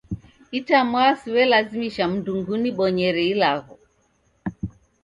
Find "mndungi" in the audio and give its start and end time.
2.11-2.49